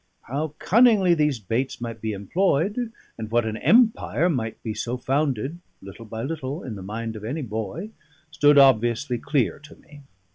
[0.23, 5.59] How cunningly these baits might be employed, and what an empire might be so founded,
[5.79, 7.91] little by little, in the mind of any boy,
[8.31, 10.01] stood obviously clear to me.